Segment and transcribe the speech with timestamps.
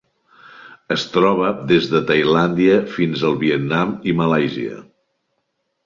[0.95, 4.85] Es troba des de Tailàndia fins al Vietnam i Malàisia.